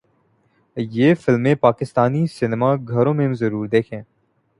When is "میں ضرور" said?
3.13-3.67